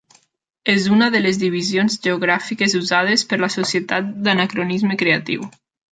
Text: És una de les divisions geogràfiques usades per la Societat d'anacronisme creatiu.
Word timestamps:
És 0.71 0.85
una 0.93 1.09
de 1.15 1.19
les 1.25 1.37
divisions 1.41 1.99
geogràfiques 2.07 2.75
usades 2.81 3.27
per 3.35 3.39
la 3.43 3.53
Societat 3.57 4.11
d'anacronisme 4.29 4.99
creatiu. 5.03 5.51